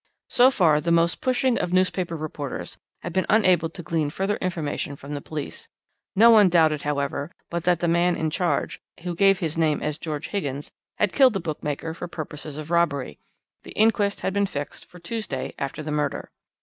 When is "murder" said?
15.91-16.31